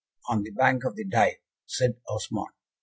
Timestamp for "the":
0.41-0.49, 0.95-1.03